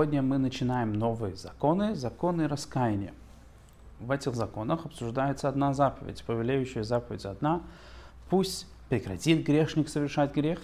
сегодня 0.00 0.22
мы 0.22 0.38
начинаем 0.38 0.94
новые 0.94 1.36
законы, 1.36 1.94
законы 1.94 2.48
раскаяния. 2.48 3.12
В 3.98 4.10
этих 4.10 4.34
законах 4.34 4.86
обсуждается 4.86 5.46
одна 5.46 5.74
заповедь, 5.74 6.24
повелеющая 6.24 6.84
заповедь 6.84 7.26
одна. 7.26 7.60
Пусть 8.30 8.66
прекратит 8.88 9.44
грешник 9.44 9.90
совершать 9.90 10.34
грех, 10.34 10.58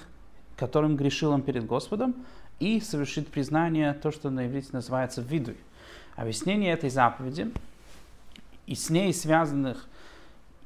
которым 0.56 0.96
грешил 0.96 1.32
он 1.32 1.42
перед 1.42 1.66
Господом, 1.66 2.14
и 2.60 2.80
совершит 2.80 3.28
признание, 3.28 3.92
то, 3.92 4.10
что 4.10 4.30
на 4.30 4.46
иврите 4.46 4.70
называется 4.72 5.20
видуй. 5.20 5.58
Объяснение 6.14 6.72
этой 6.72 6.88
заповеди 6.88 7.52
и 8.66 8.74
с 8.74 8.88
ней 8.88 9.12
связанных 9.12 9.86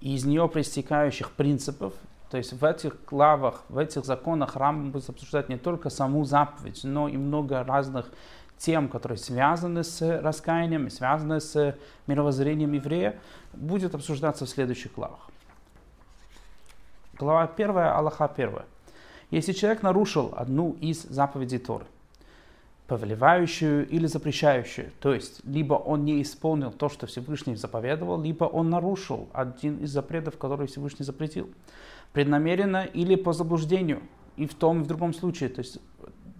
и 0.01 0.15
из 0.15 0.25
нее 0.25 0.49
проистекающих 0.49 1.33
принципов, 1.33 1.93
то 2.31 2.37
есть 2.37 2.53
в 2.53 2.65
этих 2.65 3.05
главах, 3.05 3.65
в 3.69 3.79
этих 3.79 4.05
законах 4.05 4.55
Рамбам 4.55 4.93
будет 4.93 5.09
обсуждать 5.09 5.49
не 5.49 5.57
только 5.59 5.91
саму 5.91 6.25
заповедь, 6.25 6.85
но 6.85 7.09
и 7.09 7.17
много 7.17 7.65
разных 7.65 8.07
тем, 8.61 8.89
которые 8.89 9.19
связаны 9.19 9.83
с 9.83 10.21
раскаянием, 10.21 10.91
связаны 10.91 11.41
с 11.41 11.77
мировоззрением 12.07 12.73
еврея, 12.73 13.19
будет 13.55 13.95
обсуждаться 13.95 14.45
в 14.45 14.49
следующих 14.51 14.95
главах. 14.95 15.31
Глава 17.15 17.47
первая, 17.47 17.97
Аллаха 17.97 18.29
первая. 18.29 18.67
Если 19.31 19.53
человек 19.53 19.83
нарушил 19.83 20.35
одну 20.37 20.77
из 20.81 21.03
заповедей 21.03 21.59
Торы, 21.59 21.87
повелевающую 22.87 23.89
или 23.89 24.07
запрещающую, 24.07 24.91
то 25.01 25.15
есть 25.15 25.41
либо 25.45 25.75
он 25.75 26.05
не 26.05 26.21
исполнил 26.21 26.71
то, 26.71 26.89
что 26.89 27.07
Всевышний 27.07 27.57
заповедовал, 27.57 28.21
либо 28.21 28.45
он 28.45 28.69
нарушил 28.69 29.29
один 29.33 29.79
из 29.79 29.91
запретов, 29.91 30.37
который 30.37 30.67
Всевышний 30.67 31.05
запретил, 31.05 31.49
преднамеренно 32.13 32.85
или 32.85 33.15
по 33.15 33.33
заблуждению, 33.33 34.03
и 34.37 34.47
в 34.47 34.55
том 34.55 34.81
и 34.81 34.85
в 34.85 34.87
другом 34.87 35.15
случае, 35.15 35.49
то 35.49 35.61
есть 35.61 35.79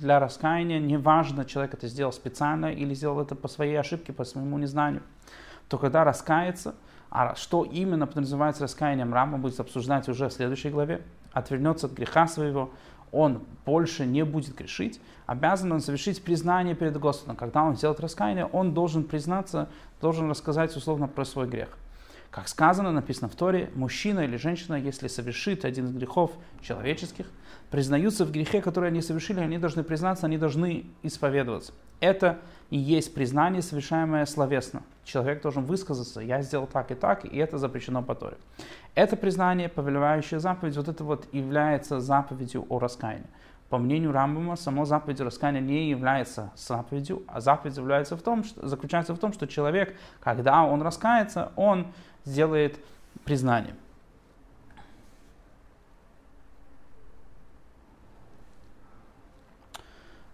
для 0.01 0.19
раскаяния 0.19 0.81
неважно, 0.81 1.45
человек 1.45 1.75
это 1.75 1.87
сделал 1.87 2.13
специально 2.13 2.73
или 2.73 2.95
сделал 2.95 3.21
это 3.21 3.35
по 3.35 3.49
своей 3.49 3.79
ошибке, 3.79 4.13
по 4.13 4.25
своему 4.25 4.59
незнанию, 4.59 5.03
то 5.69 5.79
когда 5.79 6.05
раскается, 6.05 6.75
а 7.11 7.35
что 7.35 7.65
именно 7.65 8.07
подразумевается 8.07 8.63
раскаянием, 8.63 9.13
Рама 9.13 9.39
будет 9.39 9.61
обсуждать 9.61 10.09
уже 10.09 10.29
в 10.29 10.33
следующей 10.33 10.71
главе, 10.71 11.03
отвернется 11.33 11.87
от 11.87 11.93
греха 11.93 12.27
своего, 12.27 12.71
он 13.13 13.43
больше 13.67 14.07
не 14.07 14.25
будет 14.25 14.55
грешить, 14.55 15.01
обязан 15.27 15.73
он 15.73 15.81
совершить 15.81 16.23
признание 16.25 16.75
перед 16.75 16.97
Господом. 16.99 17.37
Когда 17.37 17.63
он 17.63 17.77
сделает 17.77 18.01
раскаяние, 18.01 18.47
он 18.47 18.73
должен 18.73 19.05
признаться, 19.05 19.69
должен 20.01 20.31
рассказать 20.31 20.75
условно 20.77 21.09
про 21.09 21.25
свой 21.25 21.49
грех. 21.49 21.77
Как 22.31 22.47
сказано, 22.47 22.93
написано 22.93 23.29
в 23.29 23.35
Торе, 23.35 23.71
мужчина 23.75 24.21
или 24.21 24.37
женщина, 24.37 24.77
если 24.77 25.09
совершит 25.09 25.65
один 25.65 25.87
из 25.87 25.93
грехов 25.93 26.31
человеческих, 26.63 27.27
признаются 27.71 28.25
в 28.25 28.31
грехе, 28.31 28.61
который 28.61 28.91
они 28.91 29.03
совершили, 29.03 29.41
они 29.41 29.59
должны 29.59 29.83
признаться, 29.83 30.27
они 30.27 30.39
должны 30.39 30.87
исповедоваться. 31.03 31.73
Это 31.99 32.39
и 32.71 32.79
есть 32.79 33.15
признание, 33.15 33.63
совершаемое 33.63 34.27
словесно. 34.27 34.85
Человек 35.05 35.43
должен 35.43 35.65
высказаться, 35.65 36.21
я 36.21 36.41
сделал 36.43 36.69
так 36.69 36.93
и 36.93 36.95
так, 36.95 37.25
и 37.25 37.37
это 37.37 37.59
запрещено 37.59 38.01
по 38.01 38.15
Торе. 38.15 38.37
Это 38.95 39.17
признание, 39.17 39.69
повелевающая 39.69 40.39
заповедь, 40.39 40.77
вот 40.77 40.89
это 40.89 41.03
вот 41.03 41.27
является 41.33 41.99
заповедью 41.99 42.65
о 42.69 42.79
раскаянии. 42.79 43.27
По 43.71 43.79
мнению 43.79 44.11
Рамбама, 44.11 44.57
само 44.57 44.85
заповедь 44.85 45.21
раскаяния 45.21 45.61
не 45.61 45.91
является 45.91 46.51
заповедью, 46.57 47.23
а 47.29 47.41
заповедь 47.41 47.77
является 47.77 48.17
в 48.17 48.23
том, 48.23 48.43
что, 48.43 48.67
заключается 48.67 49.15
в 49.15 49.19
том, 49.19 49.33
что 49.33 49.47
человек, 49.47 49.97
когда 50.19 50.65
он 50.65 50.83
раскается, 50.83 51.53
он 51.55 51.87
сделает 52.25 52.81
признание. 53.25 53.77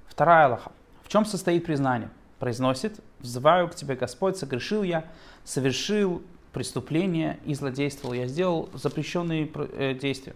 Вторая 0.09 0.47
Аллаха. 0.47 0.73
В 1.03 1.09
чем 1.09 1.27
состоит 1.27 1.67
признание? 1.67 2.09
Произносит, 2.39 3.01
взываю 3.19 3.69
к 3.69 3.75
тебе, 3.75 3.97
Господь, 3.97 4.39
согрешил 4.39 4.83
я, 4.83 5.05
совершил 5.45 6.23
преступление 6.57 7.39
и 7.45 7.53
злодействовал. 7.53 8.15
Я 8.15 8.29
сделал 8.29 8.71
запрещенные 8.73 9.51
э, 9.55 9.93
действия. 9.93 10.35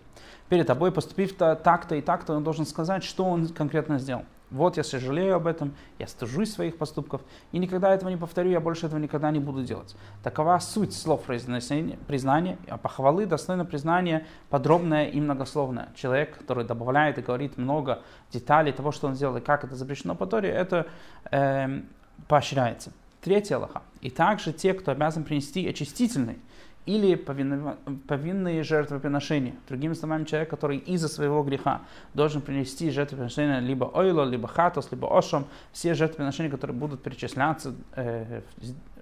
Перед 0.51 0.67
тобой, 0.67 0.93
поступив 0.93 1.35
так-то 1.35 1.95
и 1.95 2.03
так-то, 2.03 2.35
он 2.35 2.45
должен 2.45 2.67
сказать, 2.67 3.03
что 3.05 3.25
он 3.25 3.49
конкретно 3.49 3.99
сделал. 3.99 4.27
Вот 4.51 4.77
я 4.77 4.85
сожалею 4.85 5.37
об 5.37 5.47
этом, 5.47 5.75
я 5.99 6.07
стыжусь 6.07 6.53
своих 6.53 6.77
поступков, 6.77 7.23
и 7.53 7.59
никогда 7.59 7.95
этого 7.95 8.11
не 8.11 8.19
повторю, 8.19 8.51
я 8.51 8.61
больше 8.61 8.85
этого 8.85 9.01
никогда 9.01 9.31
не 9.31 9.39
буду 9.39 9.63
делать. 9.63 9.97
Такова 10.23 10.59
суть 10.59 10.93
слов 10.93 11.23
признания, 11.23 12.59
а 12.69 12.77
похвалы 12.77 13.25
достойно 13.25 13.65
признания 13.65 14.27
подробное 14.51 15.07
и 15.07 15.23
многословное. 15.23 15.89
Человек, 15.97 16.37
который 16.37 16.67
добавляет 16.67 17.17
и 17.17 17.23
говорит 17.23 17.57
много 17.57 18.03
деталей 18.31 18.73
того, 18.73 18.93
что 18.93 19.07
он 19.07 19.15
сделал 19.15 19.39
и 19.39 19.41
как 19.41 19.65
это 19.65 19.75
запрещено 19.75 20.15
по 20.15 20.27
Торе, 20.27 20.51
это 20.51 20.87
э, 21.31 21.81
поощряется. 22.29 22.93
Третье 23.21 23.57
Аллаха. 23.57 23.83
И 24.01 24.11
также 24.11 24.53
те, 24.53 24.73
кто 24.75 24.93
обязан 24.93 25.25
принести 25.25 25.69
очистительный 25.69 26.39
или 26.87 27.15
повинные 27.15 28.63
жертвоприношения. 28.63 29.55
Другими 29.69 29.93
словами, 29.93 30.25
человек, 30.25 30.49
который 30.49 30.79
из-за 30.79 31.09
своего 31.09 31.43
греха 31.43 31.83
должен 32.15 32.41
принести 32.41 32.91
жертвоприношения 32.91 33.61
либо 33.61 33.85
ойло, 33.85 34.25
либо 34.25 34.49
хатос, 34.49 34.91
либо 34.91 35.17
ошом, 35.17 35.47
все 35.73 35.95
жертвоприношения, 35.95 36.51
которые 36.51 36.77
будут 36.77 37.03
перечисляться 37.03 37.75
э, 37.95 38.41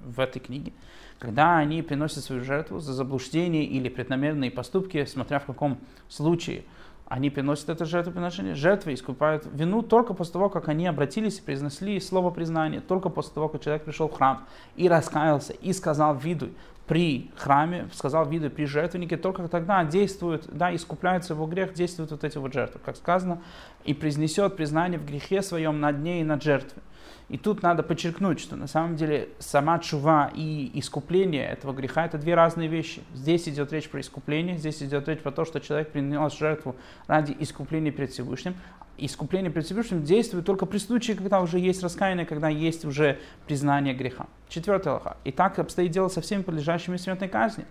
в 0.00 0.18
этой 0.18 0.40
книге, 0.40 0.72
когда 1.20 1.58
они 1.58 1.82
приносят 1.82 2.24
свою 2.24 2.42
жертву 2.44 2.80
за 2.80 2.92
заблуждение 2.92 3.64
или 3.64 3.88
преднамеренные 3.88 4.50
поступки, 4.50 5.04
смотря 5.04 5.38
в 5.38 5.46
каком 5.46 5.78
случае 6.08 6.64
они 7.08 7.30
приносят 7.30 7.70
это 7.70 7.86
жертвоприношение, 7.86 8.54
жертвы 8.54 8.92
искупают 8.92 9.46
вину 9.52 9.82
только 9.82 10.12
после 10.12 10.34
того, 10.34 10.50
как 10.50 10.68
они 10.68 10.86
обратились 10.86 11.38
и 11.38 11.42
произнесли 11.42 11.98
слово 12.00 12.30
признания, 12.30 12.80
только 12.80 13.08
после 13.08 13.32
того, 13.32 13.48
как 13.48 13.62
человек 13.62 13.84
пришел 13.84 14.08
в 14.08 14.12
храм 14.12 14.46
и 14.76 14.88
раскаялся, 14.88 15.54
и 15.54 15.72
сказал 15.72 16.14
виду, 16.14 16.50
при 16.86 17.30
храме, 17.36 17.88
сказал 17.92 18.26
виды 18.26 18.48
при 18.48 18.64
жертвеннике, 18.64 19.16
только 19.16 19.46
тогда 19.48 19.84
действует, 19.84 20.48
да, 20.50 20.74
искупляется 20.74 21.34
его 21.34 21.46
грех, 21.46 21.74
действуют 21.74 22.10
вот 22.10 22.24
эти 22.24 22.38
вот 22.38 22.52
жертвы, 22.52 22.80
как 22.82 22.96
сказано, 22.96 23.42
и 23.84 23.92
произнесет 23.92 24.56
признание 24.56 24.98
в 24.98 25.04
грехе 25.06 25.42
своем 25.42 25.80
над 25.80 25.98
ней 25.98 26.22
и 26.22 26.24
над 26.24 26.42
жертвой. 26.42 26.82
И 27.28 27.36
тут 27.36 27.62
надо 27.62 27.82
подчеркнуть, 27.82 28.40
что 28.40 28.56
на 28.56 28.66
самом 28.66 28.96
деле 28.96 29.28
сама 29.38 29.78
чува 29.80 30.30
и 30.34 30.70
искупление 30.74 31.46
этого 31.46 31.74
греха 31.74 32.06
это 32.06 32.16
две 32.16 32.34
разные 32.34 32.68
вещи. 32.68 33.02
Здесь 33.14 33.46
идет 33.48 33.72
речь 33.72 33.88
про 33.90 34.00
искупление, 34.00 34.56
здесь 34.56 34.82
идет 34.82 35.08
речь 35.08 35.20
про 35.20 35.30
то, 35.30 35.44
что 35.44 35.60
человек 35.60 35.90
принес 35.90 36.38
жертву 36.38 36.74
ради 37.06 37.36
искупления 37.38 37.92
перед 37.92 38.12
Всевышним. 38.12 38.54
Искупление 38.96 39.52
перед 39.52 39.66
Всевышним 39.66 40.02
действует 40.02 40.46
только 40.46 40.64
при 40.64 40.78
случае, 40.78 41.16
когда 41.16 41.40
уже 41.40 41.58
есть 41.58 41.82
раскаяние, 41.82 42.24
когда 42.24 42.48
есть 42.48 42.86
уже 42.86 43.18
признание 43.46 43.92
греха. 43.92 44.26
Четвертый 44.48 44.92
лоха. 44.92 45.18
И 45.24 45.30
так 45.30 45.58
обстоит 45.58 45.90
дело 45.90 46.08
со 46.08 46.22
всеми 46.22 46.42
подлежащими 46.42 46.96
смертной 46.96 47.28
казни 47.28 47.66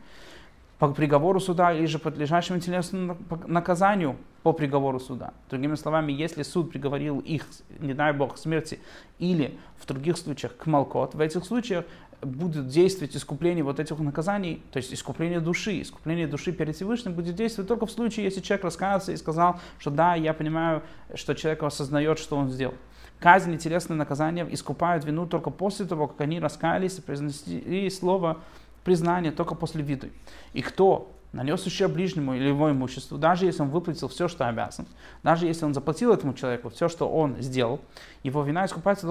по 0.78 0.88
приговору 0.90 1.40
суда 1.40 1.73
или 1.73 1.88
же 1.88 1.97
подлежащему 1.97 2.59
телесному 2.59 3.17
наказанию 3.47 4.17
по 4.47 4.53
приговору 4.53 4.97
суда. 4.97 5.34
Другими 5.50 5.75
словами, 5.75 6.13
если 6.13 6.41
суд 6.41 6.72
приговорил 6.72 7.19
их, 7.19 7.46
не 7.81 7.94
дай 7.94 8.13
бог, 8.13 8.35
к 8.35 8.38
смерти 8.38 8.80
или 9.19 9.58
в 9.78 9.85
других 9.85 10.18
случаях 10.18 10.56
к 10.56 10.68
молкот, 10.68 11.16
в 11.16 11.19
этих 11.19 11.44
случаях 11.44 11.84
будет 12.22 12.69
действовать 12.69 13.13
искупление 13.18 13.66
вот 13.66 13.81
этих 13.81 14.00
наказаний, 14.00 14.63
то 14.72 14.78
есть 14.78 14.94
искупление 14.94 15.41
души. 15.41 15.81
Искупление 15.81 16.28
души 16.28 16.53
перед 16.53 16.78
Всевышним 16.78 17.13
будет 17.13 17.35
действовать 17.35 17.68
только 17.68 17.88
в 17.88 17.91
случае, 17.91 18.24
если 18.24 18.40
человек 18.40 18.63
раскаялся 18.63 19.12
и 19.12 19.18
сказал, 19.18 19.59
что 19.80 19.91
да, 19.91 20.16
я 20.16 20.34
понимаю, 20.34 20.81
что 21.14 21.35
человек 21.35 21.64
осознает, 21.64 22.18
что 22.18 22.38
он 22.38 22.50
сделал. 22.50 22.75
Казнь 23.19 23.53
и 23.53 23.58
телесное 23.58 23.97
наказание 23.97 24.47
искупают 24.50 25.03
вину 25.03 25.28
только 25.28 25.50
после 25.50 25.85
того, 25.85 26.08
как 26.08 26.22
они 26.22 26.40
раскаялись 26.40 27.00
и 27.00 27.02
произнесли 27.02 27.90
слово 27.90 28.38
признание 28.85 29.34
только 29.34 29.55
после 29.55 29.84
виду. 29.84 30.08
И 30.53 30.61
кто 30.61 31.11
нанес 31.34 31.66
ущерб 31.66 31.94
ближнему 31.94 32.35
или 32.35 32.47
его 32.47 32.72
имуществу, 32.72 33.18
даже 33.18 33.46
если 33.46 33.62
он 33.62 33.70
выплатил 33.70 34.08
все, 34.08 34.28
что 34.28 34.47
обязан, 34.47 34.88
даже 35.24 35.46
если 35.46 35.66
он 35.66 35.74
заплатил 35.74 36.14
этому 36.14 36.34
человеку 36.34 36.70
все, 36.70 36.88
что 36.88 37.09
он 37.09 37.35
сделал, 37.40 37.82
его 38.24 38.44
вина 38.44 38.66
искупается 38.66 39.08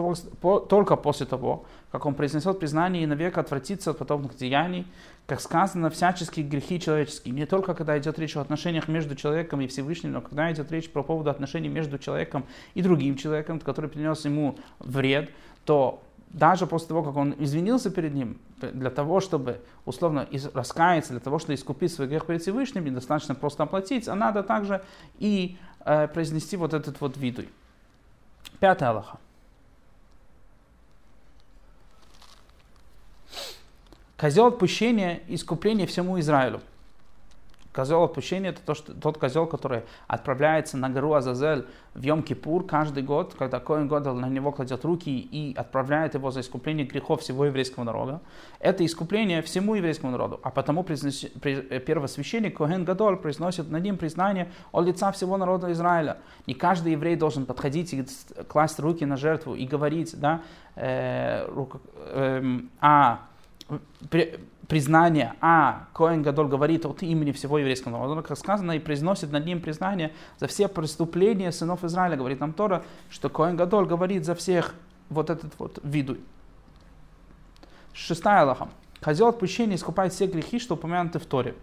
только 0.69 0.97
после 0.97 1.27
того, 1.27 1.67
как 1.91 2.07
он 2.07 2.15
произнесет 2.15 2.59
признание 2.59 3.03
и 3.03 3.07
навек 3.07 3.39
отвратится 3.39 3.91
от 3.91 3.99
подобных 3.99 4.37
деяний, 4.37 4.87
как 5.27 5.41
сказано, 5.41 5.91
всяческие 5.91 6.47
грехи 6.47 6.81
человеческие. 6.81 7.35
Не 7.35 7.47
только 7.47 7.75
когда 7.75 7.99
идет 7.99 8.19
речь 8.19 8.37
о 8.37 8.41
отношениях 8.41 8.89
между 8.89 9.17
человеком 9.17 9.61
и 9.61 9.67
Всевышним, 9.67 10.13
но 10.13 10.21
когда 10.21 10.53
идет 10.53 10.71
речь 10.71 10.91
про 10.91 11.03
поводу 11.03 11.31
отношений 11.31 11.69
между 11.69 11.99
человеком 11.99 12.45
и 12.75 12.83
другим 12.83 13.17
человеком, 13.17 13.61
который 13.61 13.91
принес 13.91 14.25
ему 14.25 14.57
вред, 14.79 15.31
то 15.65 16.03
даже 16.29 16.67
после 16.67 16.89
того, 16.89 17.03
как 17.03 17.17
он 17.17 17.35
извинился 17.39 17.91
перед 17.91 18.15
ним, 18.15 18.39
для 18.61 18.91
того, 18.91 19.21
чтобы 19.21 19.61
условно 19.85 20.29
раскаяться, 20.55 21.13
для 21.13 21.21
того, 21.21 21.39
чтобы 21.39 21.55
искупить 21.55 21.93
свой 21.93 22.09
грех 22.09 22.27
перед 22.27 22.43
Всевышним, 22.43 22.85
недостаточно 22.85 23.35
просто 23.35 23.63
оплатить, 23.63 24.09
а 24.09 24.15
надо 24.15 24.43
также 24.43 24.83
и 25.19 25.57
э, 25.85 26.09
произнести 26.09 26.57
вот 26.57 26.75
этот 26.75 27.01
вот 27.01 27.17
видуй. 27.17 27.49
Пятая 28.61 28.91
Аллаха. 28.91 29.19
Козел 34.17 34.47
отпущения 34.47 35.21
искупления 35.29 35.87
всему 35.87 36.19
Израилю. 36.19 36.61
Козел 37.77 38.05
отпущения 38.05 38.51
это 38.51 38.63
то, 38.63 38.73
что, 38.73 38.95
тот 38.95 39.19
козел, 39.19 39.47
который 39.47 39.83
отправляется 40.09 40.79
на 40.79 40.89
гору 40.89 41.13
Азазель 41.13 41.67
в 41.93 42.01
Йом-Кипур 42.01 42.67
каждый 42.67 43.03
год, 43.03 43.35
когда 43.39 43.61
Коин 43.61 43.87
Годал 43.87 44.15
на 44.15 44.31
него 44.31 44.51
кладет 44.51 44.83
руки 44.87 45.11
и 45.11 45.55
отправляет 45.55 46.15
его 46.15 46.31
за 46.31 46.41
искупление 46.41 46.87
грехов 46.87 47.21
всего 47.21 47.45
еврейского 47.45 47.85
народа. 47.85 48.23
Это 48.61 48.83
искупление 48.87 49.43
всему 49.43 49.75
еврейскому 49.75 50.11
народу. 50.11 50.41
А 50.43 50.51
потому 50.51 50.85
произнес, 50.85 51.25
э, 51.25 51.79
первосвященник 51.81 52.57
Коэн 52.57 52.87
Гадоль 52.87 53.19
произносит 53.19 53.71
над 53.71 53.83
ним 53.83 53.99
признание 53.99 54.51
от 54.73 54.87
лица 54.87 55.13
всего 55.13 55.37
народа 55.37 55.71
Израиля. 55.73 56.17
Не 56.47 56.55
каждый 56.55 56.93
еврей 56.93 57.17
должен 57.17 57.45
подходить 57.45 57.93
и 57.93 58.07
класть 58.49 58.81
руки 58.81 59.05
на 59.05 59.19
жертву 59.19 59.55
и 59.55 59.67
говорить, 59.67 60.19
да, 60.19 60.41
э, 60.77 61.47
э, 61.47 62.61
а 62.81 63.21
признание, 64.69 65.35
а 65.41 65.87
Коэн 65.93 66.23
Гадоль 66.23 66.49
говорит 66.49 66.87
от 66.87 67.03
имени 67.03 67.33
всего 67.33 67.59
еврейского 67.59 67.93
народа, 67.93 68.23
как 68.23 68.39
сказано, 68.39 68.73
и 68.73 68.79
произносит 68.79 69.33
над 69.33 69.47
ним 69.47 69.61
признание 69.61 70.13
за 70.39 70.47
все 70.47 70.69
преступления 70.69 71.53
сынов 71.53 71.85
Израиля. 71.85 72.17
Говорит 72.17 72.41
нам 72.41 72.53
Тора, 72.53 72.83
что 73.11 73.29
Коэн 73.29 73.57
Гадоль 73.57 73.87
говорит 73.87 74.25
за 74.25 74.35
всех 74.35 74.75
вот 75.09 75.31
этот 75.31 75.53
вот 75.59 75.79
виду. 75.83 76.19
Шестая 77.93 78.43
Аллаха. 78.43 78.69
Козел 79.01 79.29
отпущения 79.29 79.77
искупает 79.77 80.13
все 80.13 80.27
грехи, 80.27 80.59
что 80.59 80.75
упомянуты 80.75 81.19
в 81.19 81.27
Торе 81.27 81.55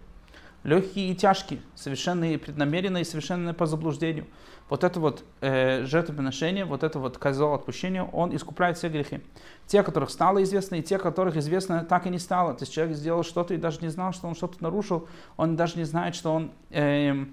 легкие 0.64 1.10
и 1.10 1.14
тяжкие, 1.14 1.60
совершенные 1.74 2.38
преднамеренно 2.38 2.98
и 2.98 3.04
совершенно 3.04 3.54
по 3.54 3.66
заблуждению. 3.66 4.26
Вот 4.70 4.82
это 4.82 4.98
вот 4.98 5.24
э, 5.42 5.84
жертвоприношение, 5.84 6.64
вот 6.64 6.82
это 6.82 6.98
вот 6.98 7.18
козел 7.18 7.52
отпущения, 7.52 8.02
он 8.02 8.34
искупляет 8.34 8.78
все 8.78 8.88
грехи. 8.88 9.20
Те, 9.66 9.82
которых 9.82 10.08
стало 10.08 10.42
известно, 10.42 10.76
и 10.76 10.82
те, 10.82 10.98
которых 10.98 11.36
известно 11.36 11.84
так 11.84 12.06
и 12.06 12.10
не 12.10 12.18
стало. 12.18 12.54
То 12.54 12.62
есть 12.62 12.72
человек 12.72 12.96
сделал 12.96 13.22
что-то 13.22 13.52
и 13.52 13.58
даже 13.58 13.80
не 13.82 13.88
знал, 13.88 14.14
что 14.14 14.26
он 14.26 14.34
что-то 14.34 14.62
нарушил, 14.62 15.06
он 15.36 15.54
даже 15.54 15.76
не 15.76 15.84
знает, 15.84 16.14
что 16.14 16.32
он, 16.32 16.50
э, 16.70 17.26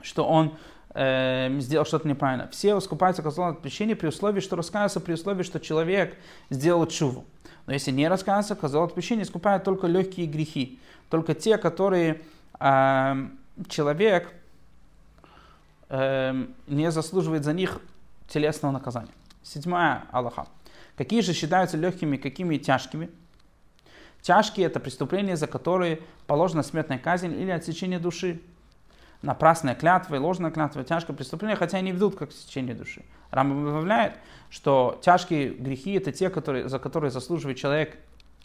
что 0.00 0.24
он 0.24 0.56
э, 0.94 1.58
сделал 1.58 1.84
что-то 1.84 2.06
неправильно. 2.06 2.48
Все 2.52 2.78
искупаются 2.78 3.22
козлом 3.22 3.48
отпущения 3.48 3.96
при 3.96 4.06
условии, 4.06 4.40
что 4.40 4.54
раскаялся, 4.54 5.00
при 5.00 5.14
условии, 5.14 5.42
что 5.42 5.58
человек 5.58 6.16
сделал 6.50 6.86
чуву. 6.86 7.24
Но 7.66 7.72
если 7.72 7.90
не 7.90 8.06
раскаялся, 8.06 8.54
козел 8.54 8.84
отпущения 8.84 9.24
искупает 9.24 9.64
только 9.64 9.88
легкие 9.88 10.26
грехи. 10.26 10.78
Только 11.10 11.34
те, 11.34 11.58
которые 11.58 12.22
человек 12.58 14.32
эм, 15.88 16.54
не 16.66 16.90
заслуживает 16.90 17.44
за 17.44 17.52
них 17.52 17.80
телесного 18.28 18.72
наказания. 18.72 19.12
Седьмая 19.42 20.04
Аллаха. 20.10 20.46
Какие 20.96 21.20
же 21.20 21.32
считаются 21.32 21.76
легкими, 21.76 22.16
какими 22.16 22.56
тяжкими? 22.56 23.10
Тяжкие– 24.22 24.66
это 24.68 24.80
преступления, 24.80 25.36
за 25.36 25.46
которые 25.46 26.00
положена 26.26 26.62
смертная 26.62 26.98
казнь 26.98 27.38
или 27.38 27.50
отсечение 27.50 27.98
души. 27.98 28.40
Напрасная 29.20 29.74
клятва 29.74 30.14
и 30.14 30.18
ложная 30.18 30.50
клятва– 30.50 30.84
тяжкое 30.84 31.14
преступление, 31.14 31.56
хотя 31.56 31.78
они 31.78 31.92
ведут 31.92 32.16
как 32.16 32.30
отсечение 32.30 32.74
души. 32.74 33.04
Рамбам 33.30 33.64
добавляет, 33.66 34.14
что 34.48 34.98
тяжкие 35.02 35.50
грехи– 35.50 35.92
это 35.94 36.12
те, 36.12 36.30
которые, 36.30 36.68
за 36.68 36.78
которые 36.78 37.10
заслуживает 37.10 37.58
человек 37.58 37.98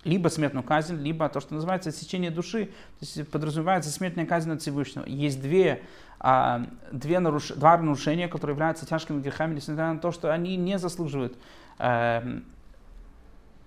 либо 0.03 0.29
смертную 0.29 0.63
казнь, 0.63 0.95
либо 0.95 1.27
то, 1.29 1.39
что 1.39 1.53
называется 1.53 1.89
отсечение 1.89 2.31
души, 2.31 2.65
то 2.65 3.05
есть 3.05 3.29
подразумевается 3.29 3.91
смертная 3.91 4.25
казнь 4.25 4.51
от 4.51 4.61
Всевышнего. 4.61 5.05
Есть 5.05 5.41
две, 5.41 5.83
а, 6.19 6.65
две 6.91 7.19
наруш... 7.19 7.49
два 7.49 7.77
нарушения, 7.77 8.27
которые 8.27 8.55
являются 8.55 8.85
тяжкими 8.85 9.21
грехами, 9.21 9.55
несмотря 9.55 9.91
на 9.93 9.99
то, 9.99 10.11
что 10.11 10.33
они 10.33 10.55
не 10.55 10.79
заслуживают 10.79 11.37
э, 11.79 12.39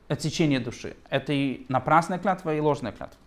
отсечения 0.08 0.61
души. 0.61 0.96
Это 1.11 1.32
и 1.32 1.67
напрасная 1.69 2.19
клятва, 2.19 2.55
и 2.55 2.61
ложная 2.61 2.93
клятва. 2.93 3.19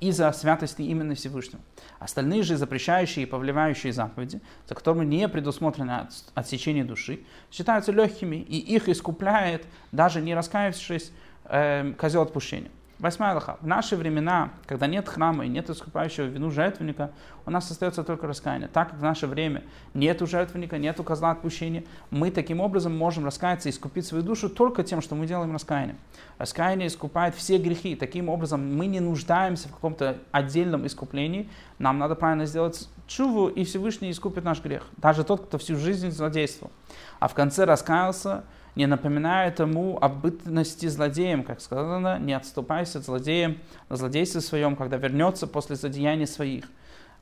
Из-за 0.00 0.32
святости 0.32 0.80
именно 0.80 1.14
Всевышнего. 1.14 1.60
Остальные 1.98 2.42
же 2.42 2.56
запрещающие 2.56 3.24
и 3.24 3.26
повлевающие 3.26 3.92
заповеди, 3.92 4.40
за 4.66 4.74
которыми 4.74 5.04
не 5.04 5.28
предусмотрено 5.28 6.08
отсечение 6.34 6.84
души, 6.84 7.20
считаются 7.52 7.92
легкими, 7.92 8.36
и 8.36 8.56
их 8.56 8.88
искупляет, 8.88 9.66
даже 9.92 10.22
не 10.22 10.34
раскаявшись, 10.34 11.12
э, 11.50 11.92
козел 11.98 12.22
отпущения. 12.22 12.70
Восьмая 13.00 13.32
лоха. 13.32 13.56
В 13.62 13.66
наши 13.66 13.96
времена, 13.96 14.50
когда 14.66 14.86
нет 14.86 15.08
храма 15.08 15.46
и 15.46 15.48
нет 15.48 15.70
искупающего 15.70 16.26
вину 16.26 16.50
жертвенника, 16.50 17.12
у 17.46 17.50
нас 17.50 17.70
остается 17.70 18.04
только 18.04 18.26
раскаяние. 18.26 18.68
Так 18.68 18.90
как 18.90 18.98
в 18.98 19.02
наше 19.02 19.26
время 19.26 19.62
нет 19.94 20.20
жертвенника, 20.20 20.76
нет 20.76 21.00
козла 21.02 21.30
отпущения, 21.30 21.84
мы 22.10 22.30
таким 22.30 22.60
образом 22.60 22.94
можем 22.94 23.24
раскаяться 23.24 23.70
и 23.70 23.72
искупить 23.72 24.04
свою 24.04 24.22
душу 24.22 24.50
только 24.50 24.84
тем, 24.84 25.00
что 25.00 25.14
мы 25.14 25.26
делаем 25.26 25.50
раскаяние. 25.54 25.96
Раскаяние 26.36 26.88
искупает 26.88 27.34
все 27.34 27.56
грехи. 27.56 27.96
Таким 27.96 28.28
образом, 28.28 28.76
мы 28.76 28.84
не 28.84 29.00
нуждаемся 29.00 29.68
в 29.68 29.72
каком-то 29.72 30.18
отдельном 30.30 30.86
искуплении. 30.86 31.48
Нам 31.78 31.98
надо 31.98 32.16
правильно 32.16 32.44
сделать 32.44 32.86
чуву, 33.06 33.48
и 33.48 33.64
Всевышний 33.64 34.10
искупит 34.10 34.44
наш 34.44 34.62
грех. 34.62 34.86
Даже 34.98 35.24
тот, 35.24 35.46
кто 35.46 35.56
всю 35.56 35.76
жизнь 35.76 36.10
злодействовал. 36.10 36.70
А 37.18 37.28
в 37.28 37.34
конце 37.34 37.64
раскаялся, 37.64 38.44
не 38.80 38.86
напоминает 38.86 39.60
ему 39.60 39.98
об 40.00 40.22
бытности 40.22 40.86
злодеем, 40.86 41.44
как 41.44 41.60
сказано, 41.60 42.18
не 42.18 42.32
отступайся 42.32 42.98
от 42.98 43.04
злодеем 43.04 43.58
на 43.90 43.96
злодействе 43.96 44.40
своем, 44.40 44.74
когда 44.74 44.96
вернется 44.96 45.46
после 45.46 45.76
злодеяний 45.76 46.26
своих. 46.26 46.64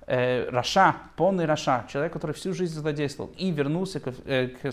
Э, 0.06 0.48
Раша, 0.50 0.94
полный 1.16 1.46
Раша, 1.46 1.84
человек, 1.88 2.12
который 2.12 2.32
всю 2.32 2.52
жизнь 2.52 2.74
злодействовал 2.74 3.32
и 3.36 3.50
вернулся 3.50 3.98
к, 3.98 4.14
э, 4.24 4.46
к, 4.46 4.70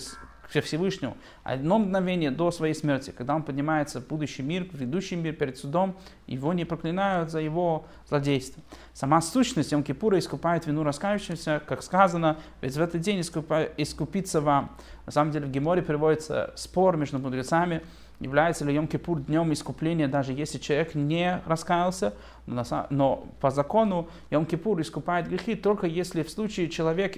ко 0.51 0.61
Всевышнему, 0.61 1.17
одно 1.43 1.79
мгновение 1.79 2.31
до 2.31 2.51
своей 2.51 2.73
смерти, 2.73 3.11
когда 3.15 3.35
он 3.35 3.43
поднимается 3.43 3.99
в 3.99 4.07
будущий 4.07 4.43
мир, 4.43 4.65
в 4.71 4.75
грядущий 4.75 5.15
мир 5.15 5.33
перед 5.33 5.57
судом, 5.57 5.95
его 6.27 6.53
не 6.53 6.65
проклинают 6.65 7.31
за 7.31 7.39
его 7.39 7.85
злодейство. 8.07 8.61
Сама 8.93 9.21
сущность 9.21 9.71
Йом 9.71 9.83
Кипура 9.83 10.19
искупает 10.19 10.65
вину 10.65 10.83
раскаявшимся, 10.83 11.61
как 11.65 11.83
сказано, 11.83 12.37
ведь 12.61 12.75
в 12.75 12.81
этот 12.81 13.01
день 13.01 13.21
искупа, 13.21 13.63
искупится 13.77 14.41
вам. 14.41 14.75
На 15.05 15.11
самом 15.11 15.31
деле 15.31 15.45
в 15.47 15.51
Гемаре 15.51 15.81
приводится 15.81 16.53
спор 16.55 16.97
между 16.97 17.19
мудрецами, 17.19 17.81
является 18.19 18.65
ли 18.65 18.73
Йом 18.73 18.87
Кипур 18.87 19.19
днем 19.19 19.51
искупления, 19.51 20.07
даже 20.07 20.31
если 20.31 20.57
человек 20.57 20.95
не 20.95 21.41
раскаялся, 21.45 22.13
но, 22.45 22.63
но 22.89 23.27
по 23.41 23.51
закону 23.51 24.07
Йом 24.29 24.45
Кипур 24.45 24.79
искупает 24.81 25.27
грехи 25.27 25.55
только 25.55 25.87
если 25.87 26.23
в 26.23 26.29
случае 26.29 26.69
человек 26.69 27.17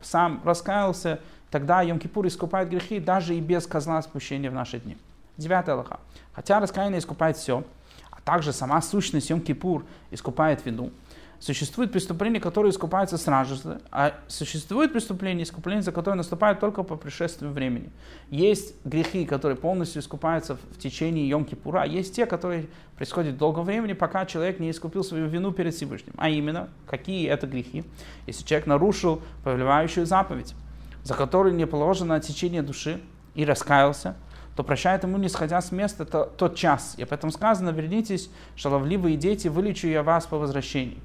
сам 0.00 0.42
раскаялся, 0.44 1.20
тогда 1.54 1.84
Йом-Кипур 1.84 2.26
искупает 2.26 2.68
грехи 2.68 2.98
даже 2.98 3.36
и 3.36 3.40
без 3.40 3.64
козла 3.68 4.02
спущения 4.02 4.50
в 4.50 4.54
наши 4.54 4.80
дни. 4.80 4.96
Девятая 5.36 5.76
лоха. 5.76 6.00
Хотя 6.32 6.58
раскаяние 6.58 6.98
искупает 6.98 7.36
все, 7.36 7.62
а 8.10 8.20
также 8.22 8.52
сама 8.52 8.82
сущность 8.82 9.30
Йом-Кипур 9.30 9.84
искупает 10.10 10.66
вину, 10.66 10.90
существует 11.38 11.92
преступление, 11.92 12.40
которое 12.40 12.70
искупается 12.70 13.18
сразу 13.18 13.54
же, 13.54 13.80
а 13.92 14.14
существует 14.26 14.92
преступление, 14.92 15.44
искупление, 15.44 15.82
за 15.82 15.92
которое 15.92 16.16
наступает 16.16 16.58
только 16.58 16.82
по 16.82 16.96
пришествию 16.96 17.52
времени. 17.52 17.88
Есть 18.30 18.74
грехи, 18.84 19.24
которые 19.24 19.56
полностью 19.56 20.02
искупаются 20.02 20.56
в 20.56 20.78
течение 20.80 21.30
Йом-Кипура, 21.30 21.82
а 21.82 21.86
есть 21.86 22.16
те, 22.16 22.26
которые 22.26 22.66
происходят 22.96 23.38
долго 23.38 23.60
времени, 23.60 23.92
пока 23.92 24.26
человек 24.26 24.58
не 24.58 24.72
искупил 24.72 25.04
свою 25.04 25.28
вину 25.28 25.52
перед 25.52 25.72
Всевышним. 25.72 26.14
А 26.16 26.28
именно, 26.28 26.68
какие 26.84 27.28
это 27.28 27.46
грехи? 27.46 27.84
Если 28.26 28.44
человек 28.44 28.66
нарушил 28.66 29.22
повелевающую 29.44 30.04
заповедь, 30.04 30.56
за 31.04 31.14
который 31.14 31.52
не 31.52 31.66
положено 31.66 32.16
отсечение 32.16 32.62
души, 32.62 33.00
и 33.34 33.44
раскаялся, 33.44 34.16
то 34.56 34.62
прощает 34.62 35.02
ему, 35.02 35.18
не 35.18 35.28
сходя 35.28 35.60
с 35.60 35.72
места, 35.72 36.04
то, 36.04 36.24
тот 36.24 36.54
час. 36.54 36.94
И 36.96 37.04
поэтому 37.04 37.32
сказано, 37.32 37.70
вернитесь, 37.70 38.30
шаловливые 38.56 39.16
дети, 39.16 39.48
вылечу 39.48 39.88
я 39.88 40.02
вас 40.02 40.26
по 40.26 40.38
возвращении. 40.38 41.00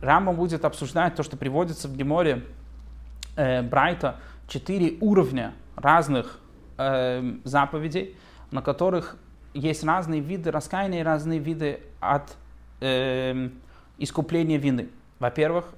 Рама 0.00 0.32
будет 0.32 0.64
обсуждать 0.64 1.14
то, 1.16 1.22
что 1.22 1.36
приводится 1.36 1.88
в 1.88 1.96
Геморе 1.96 2.44
э, 3.34 3.62
Брайта, 3.62 4.16
четыре 4.46 4.96
уровня 5.00 5.54
разных 5.74 6.38
э, 6.78 7.38
заповедей, 7.44 8.16
на 8.50 8.62
которых 8.62 9.16
есть 9.52 9.82
разные 9.82 10.20
виды 10.20 10.50
раскаяния 10.50 11.00
и 11.00 11.02
разные 11.02 11.40
виды 11.40 11.80
от 11.98 12.36
э, 12.80 13.48
искупления 13.98 14.58
вины. 14.58 14.90
Во-первых, 15.18 15.74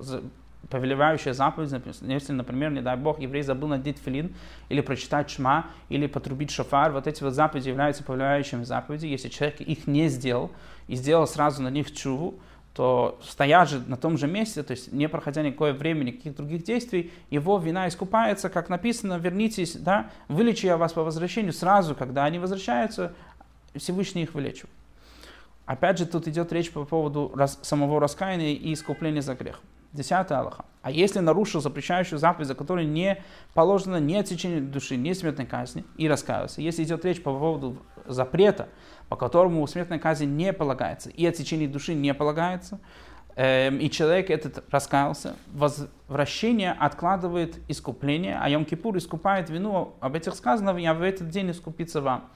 повелевающая 0.69 1.33
заповедь, 1.33 1.73
если, 2.03 2.33
например, 2.33 2.71
не 2.71 2.83
дай 2.83 2.97
бог, 2.97 3.21
еврей 3.21 3.43
забыл 3.43 3.69
надеть 3.69 3.99
филин, 3.99 4.35
или 4.69 4.81
прочитать 4.81 5.31
шма, 5.31 5.67
или 5.88 6.07
потрубить 6.07 6.50
шофар, 6.50 6.93
вот 6.93 7.07
эти 7.07 7.23
вот 7.23 7.35
заповеди 7.35 7.69
являются 7.69 8.05
повелевающими 8.05 8.65
заповедями. 8.65 9.11
Если 9.11 9.29
человек 9.29 9.61
их 9.61 9.87
не 9.87 10.09
сделал 10.09 10.50
и 10.88 10.95
сделал 10.95 11.27
сразу 11.27 11.62
на 11.62 11.69
них 11.69 11.93
чуву, 11.93 12.35
то 12.75 13.19
стоя 13.25 13.65
же 13.65 13.81
на 13.88 13.97
том 13.97 14.17
же 14.19 14.29
месте, 14.29 14.62
то 14.62 14.71
есть 14.71 14.93
не 14.93 15.09
проходя 15.09 15.43
никакое 15.43 15.73
время, 15.73 16.05
никаких 16.05 16.37
других 16.37 16.62
действий, 16.62 17.12
его 17.29 17.59
вина 17.59 17.88
искупается, 17.88 18.50
как 18.50 18.69
написано, 18.69 19.15
вернитесь, 19.19 19.75
да, 19.75 20.11
вылечу 20.29 20.67
я 20.67 20.77
вас 20.77 20.93
по 20.93 21.03
возвращению 21.03 21.53
сразу, 21.53 21.95
когда 21.97 22.25
они 22.25 22.38
возвращаются, 22.38 23.15
Всевышний 23.75 24.23
их 24.23 24.35
вылечу. 24.35 24.69
Опять 25.67 25.99
же, 25.99 26.07
тут 26.07 26.29
идет 26.29 26.53
речь 26.53 26.71
по 26.71 26.85
поводу 26.85 27.35
самого 27.62 28.00
раскаяния 28.00 28.55
и 28.55 28.73
искупления 28.73 29.23
за 29.23 29.35
грех. 29.35 29.61
Десятая 29.92 30.40
Аллаха. 30.40 30.64
А 30.83 30.90
если 30.90 31.18
нарушил 31.18 31.61
запрещающую 31.61 32.18
заповедь, 32.18 32.49
за 32.49 32.54
которой 32.54 32.85
не 32.85 33.23
положено 33.54 33.97
ни 33.99 34.14
отсечение 34.14 34.61
души, 34.61 34.97
ни 34.97 35.12
смертной 35.12 35.47
казни, 35.47 35.85
и 35.97 36.09
раскаялся, 36.09 36.61
если 36.61 36.83
идет 36.85 37.04
речь 37.04 37.23
по 37.23 37.33
поводу 37.33 37.78
запрета, 38.07 38.68
по 39.09 39.16
которому 39.16 39.66
смертная 39.66 39.99
казнь 39.99 40.26
не 40.26 40.52
полагается, 40.52 41.11
и 41.11 41.26
отсечение 41.26 41.68
души 41.68 41.95
не 41.95 42.14
полагается, 42.14 42.80
эм, 43.37 43.78
и 43.78 43.90
человек 43.90 44.30
этот 44.30 44.64
раскаялся, 44.71 45.37
возвращение 45.52 46.73
откладывает 46.73 47.59
искупление, 47.68 48.38
а 48.40 48.49
Йом-Кипур 48.49 48.97
искупает 48.99 49.50
вину, 49.50 49.95
об 50.00 50.14
этих 50.14 50.35
сказано, 50.35 50.76
я 50.78 50.95
в 50.95 51.02
этот 51.02 51.28
день 51.28 51.50
искупиться 51.50 52.00
вам. 52.00 52.30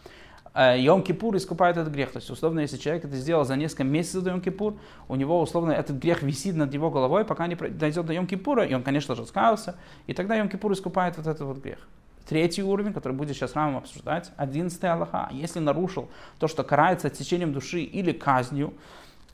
Э, 0.54 0.78
Йом-Кипур 0.78 1.37
искупает 1.37 1.76
этот 1.76 1.92
грех. 1.92 2.12
То 2.12 2.18
есть, 2.18 2.30
условно, 2.30 2.61
если 2.61 2.76
человек 2.76 3.04
это 3.04 3.16
сделал 3.16 3.44
за 3.44 3.56
несколько 3.56 3.85
месяцев 3.85 4.23
до 4.23 4.30
Йом-Кипур, 4.30 4.76
у 5.09 5.14
него, 5.14 5.40
условно, 5.40 5.73
этот 5.73 5.97
грех 5.97 6.23
висит 6.23 6.56
над 6.56 6.73
его 6.75 6.90
головой, 6.90 7.25
пока 7.25 7.47
не 7.47 7.54
дойдет 7.54 8.06
до 8.06 8.12
Йом-Кипура, 8.12 8.68
и 8.68 8.75
он, 8.75 8.82
конечно 8.82 9.14
же, 9.14 9.23
раскаялся, 9.23 9.76
и 10.06 10.14
тогда 10.14 10.38
Йом-Кипур 10.38 10.73
искупает 10.73 11.16
вот 11.16 11.26
этот 11.26 11.42
вот 11.42 11.59
грех. 11.59 11.78
Третий 12.28 12.62
уровень, 12.62 12.92
который 12.92 13.12
будет 13.12 13.37
сейчас 13.37 13.54
Рамом 13.54 13.78
обсуждать, 13.78 14.30
одиннадцатый 14.37 14.90
Аллаха. 14.90 15.28
Если 15.32 15.59
нарушил 15.59 16.09
то, 16.38 16.47
что 16.49 16.62
карается 16.62 17.09
отсечением 17.09 17.52
души 17.52 17.80
или 17.80 18.12
казнью, 18.12 18.75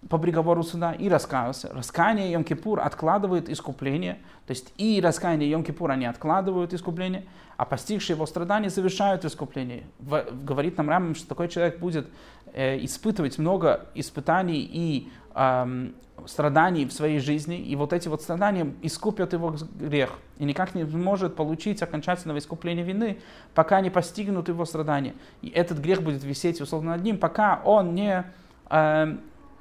по 0.09 0.19
приговору 0.19 0.63
суда 0.63 0.93
и 0.93 1.09
раскаялся. 1.09 1.71
Раскаяние 1.73 2.33
Йом-Кипур 2.33 2.81
откладывает 2.81 3.49
искупление, 3.49 4.19
то 4.47 4.53
есть 4.53 4.73
и 4.77 5.01
раскаяние 5.03 5.51
Йом-Кипур 5.53 5.91
они 5.91 6.07
откладывают 6.07 6.73
искупление, 6.73 7.25
а 7.57 7.65
постигшие 7.65 8.15
его 8.15 8.25
страдания 8.27 8.71
совершают 8.71 9.25
искупление. 9.25 9.83
В, 9.99 10.25
говорит 10.45 10.79
нам 10.79 10.89
Рамам, 10.89 11.15
что 11.17 11.29
такой 11.29 11.49
человек 11.49 11.81
будет 11.81 12.07
э, 12.53 12.83
испытывать 12.85 13.39
много 13.39 13.87
испытаний 13.95 14.61
и 14.61 15.11
э, 15.35 15.89
страданий 16.27 16.87
в 16.87 16.93
своей 16.93 17.19
жизни, 17.19 17.59
и 17.59 17.75
вот 17.75 17.93
эти 17.93 18.07
вот 18.07 18.23
страдания 18.23 18.73
искупят 18.83 19.33
его 19.33 19.57
грех, 19.81 20.19
и 20.39 20.45
никак 20.45 20.77
не 20.77 20.85
может 20.85 21.35
получить 21.35 21.83
окончательного 21.83 22.39
искупления 22.39 22.85
вины, 22.85 23.19
пока 23.55 23.81
не 23.81 23.91
постигнут 23.91 24.49
его 24.49 24.65
страдания. 24.65 25.15
И 25.43 25.49
этот 25.49 25.79
грех 25.79 26.03
будет 26.03 26.23
висеть 26.23 26.61
условно 26.61 26.93
над 26.93 27.03
ним, 27.03 27.19
пока 27.19 27.61
он 27.65 27.97
не... 27.97 28.25
Э, 28.71 29.17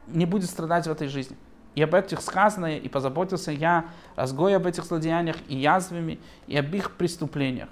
не 0.07 0.25
будет 0.25 0.49
страдать 0.49 0.87
в 0.87 0.91
этой 0.91 1.07
жизни. 1.07 1.37
И 1.75 1.81
об 1.83 1.93
этих 1.93 2.21
сказано, 2.21 2.77
и 2.77 2.89
позаботился 2.89 3.51
я, 3.51 3.85
разгой 4.15 4.55
об 4.55 4.65
этих 4.65 4.83
злодеяниях 4.83 5.37
и 5.47 5.55
язвами, 5.55 6.19
и 6.47 6.57
об 6.57 6.73
их 6.73 6.95
преступлениях. 6.95 7.69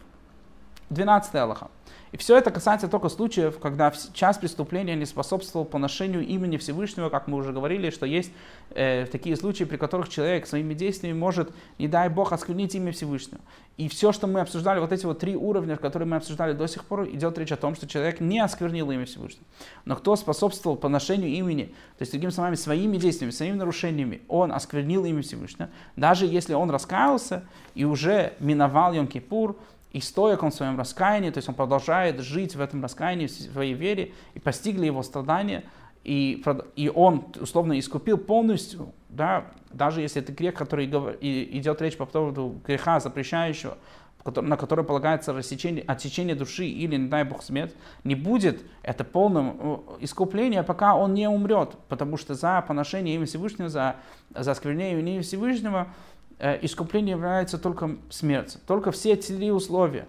12 0.89 1.33
Аллаха. 1.35 1.69
И 2.15 2.17
все 2.17 2.37
это 2.37 2.49
касается 2.49 2.87
только 2.87 3.09
случаев, 3.09 3.59
когда 3.59 3.91
час 4.13 4.37
преступления 4.37 4.95
не 4.95 5.05
способствовал 5.05 5.65
поношению 5.65 6.25
имени 6.25 6.55
Всевышнего, 6.55 7.09
как 7.09 7.27
мы 7.27 7.35
уже 7.35 7.51
говорили, 7.51 7.89
что 7.89 8.05
есть 8.05 8.31
э, 8.69 9.05
такие 9.11 9.35
случаи, 9.35 9.65
при 9.65 9.75
которых 9.75 10.07
человек 10.07 10.47
своими 10.47 10.73
действиями 10.73 11.17
может, 11.17 11.51
не 11.77 11.89
дай 11.89 12.07
Бог, 12.07 12.31
осквернить 12.31 12.73
имя 12.73 12.93
Всевышнего. 12.93 13.41
И 13.75 13.89
все, 13.89 14.13
что 14.13 14.27
мы 14.27 14.39
обсуждали, 14.39 14.79
вот 14.79 14.93
эти 14.93 15.05
вот 15.05 15.19
три 15.19 15.35
уровня, 15.35 15.75
которые 15.75 16.07
мы 16.07 16.15
обсуждали 16.15 16.53
до 16.53 16.67
сих 16.67 16.85
пор, 16.85 17.05
идет 17.09 17.37
речь 17.37 17.51
о 17.51 17.57
том, 17.57 17.75
что 17.75 17.85
человек 17.85 18.21
не 18.21 18.39
осквернил 18.39 18.89
имя 18.91 19.05
Всевышнего. 19.05 19.43
Но 19.83 19.97
кто 19.97 20.15
способствовал 20.15 20.77
поношению 20.77 21.31
имени, 21.31 21.65
то 21.97 22.01
есть, 22.03 22.13
другими 22.13 22.31
словами, 22.31 22.55
своими 22.55 22.95
действиями, 22.95 23.31
своими 23.31 23.57
нарушениями, 23.57 24.21
он 24.29 24.53
осквернил 24.53 25.03
имя 25.03 25.21
Всевышнего, 25.21 25.69
даже 25.97 26.25
если 26.25 26.53
он 26.53 26.69
раскаялся 26.71 27.43
и 27.73 27.83
уже 27.83 28.35
миновал 28.39 28.93
Йом-Кипур, 28.93 29.57
и 29.95 30.01
стоя 30.01 30.35
он 30.35 30.51
в 30.51 30.53
своем 30.53 30.77
раскаянии, 30.77 31.29
то 31.29 31.37
есть 31.37 31.47
он 31.47 31.55
продолжает 31.55 32.19
жить 32.19 32.53
в 32.53 32.59
этом 32.59 32.83
раскаянии, 32.83 33.27
в 33.27 33.31
своей 33.31 33.73
вере, 33.73 34.11
и 34.33 34.39
постигли 34.39 34.87
его 34.87 35.01
страдания, 35.03 35.63
и, 36.03 36.43
и 36.75 36.89
он 36.89 37.27
условно 37.39 37.79
искупил 37.79 38.17
полностью, 38.17 38.89
да, 39.07 39.45
даже 39.71 40.01
если 40.01 40.21
это 40.21 40.33
грех, 40.33 40.55
который 40.55 40.85
идет 40.85 41.81
речь 41.81 41.95
по 41.95 42.05
поводу 42.05 42.59
греха 42.67 42.99
запрещающего, 42.99 43.77
на 44.25 44.57
который 44.57 44.83
полагается 44.83 45.31
рассечение, 45.31 45.85
отсечение 45.87 46.35
души 46.35 46.65
или, 46.65 46.97
не 46.97 47.07
дай 47.07 47.23
Бог, 47.23 47.41
смерть, 47.41 47.73
не 48.03 48.15
будет 48.15 48.65
это 48.81 49.05
полным 49.05 49.57
э, 49.59 49.77
искуплением, 50.01 50.65
пока 50.65 50.95
он 50.95 51.13
не 51.13 51.29
умрет, 51.29 51.77
потому 51.87 52.17
что 52.17 52.33
за 52.33 52.61
поношение 52.67 53.15
имени 53.15 53.27
Всевышнего, 53.27 53.69
за, 53.69 53.95
за 54.31 54.51
осквернение 54.51 54.99
имени 54.99 55.21
Всевышнего 55.21 55.87
Э, 56.37 56.57
искупление 56.61 57.11
является 57.11 57.57
только 57.57 57.97
смерть. 58.09 58.57
Только 58.67 58.91
все 58.91 59.15
три 59.15 59.51
условия, 59.51 60.07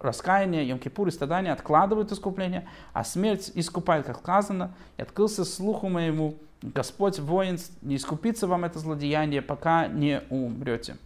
раскаяние, 0.00 0.68
Йом-Кипур 0.68 1.08
и 1.08 1.10
страдания 1.10 1.52
откладывают 1.52 2.10
искупление, 2.10 2.66
а 2.92 3.04
смерть 3.04 3.52
искупает, 3.54 4.06
как 4.06 4.18
сказано, 4.18 4.74
и 4.96 5.02
открылся 5.02 5.44
слуху 5.44 5.88
моему, 5.88 6.34
Господь 6.62 7.18
воин, 7.18 7.58
не 7.80 7.96
искупится 7.96 8.46
вам 8.46 8.64
это 8.64 8.78
злодеяние, 8.78 9.42
пока 9.42 9.86
не 9.86 10.22
умрете. 10.30 10.96